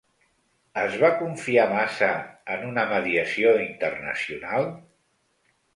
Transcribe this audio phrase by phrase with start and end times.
[0.83, 2.09] Es va confiar massa
[2.57, 4.71] en una mediació internacional?